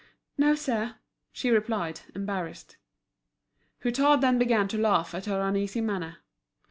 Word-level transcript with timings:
"No, 0.35 0.55
sir," 0.55 0.95
she 1.31 1.51
replied, 1.51 1.99
embarrassed. 2.15 2.75
Hutin 3.83 4.19
then 4.21 4.39
began 4.39 4.67
to 4.69 4.77
laugh 4.79 5.13
at 5.13 5.25
her 5.27 5.41
uneasy 5.41 5.79
manner. 5.79 6.17